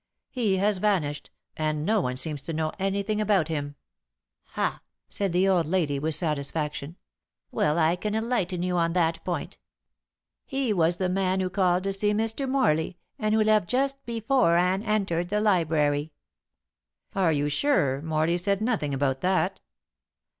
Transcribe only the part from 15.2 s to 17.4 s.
the library." "Are